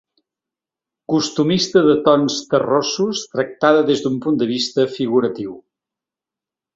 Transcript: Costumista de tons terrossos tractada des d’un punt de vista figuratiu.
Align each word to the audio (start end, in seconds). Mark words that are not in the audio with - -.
Costumista 1.13 1.83
de 1.89 1.93
tons 2.07 2.37
terrossos 2.53 3.21
tractada 3.33 3.83
des 3.91 4.01
d’un 4.07 4.15
punt 4.23 4.39
de 4.43 4.49
vista 4.53 4.87
figuratiu. 4.95 5.53